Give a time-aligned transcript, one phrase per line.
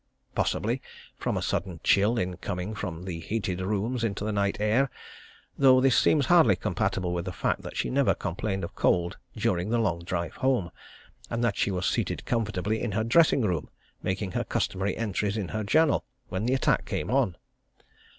[0.33, 0.81] Possibly
[1.15, 4.89] from a sudden chill in coming from the heated rooms into the night air,
[5.59, 9.69] though this seems hardly compatible with the fact that she never complained of cold during
[9.69, 10.71] the long drive home,
[11.29, 13.69] and that she was seated comfortably in her dressing room,
[14.01, 17.35] making her customary entries in her journal, when the attack came on.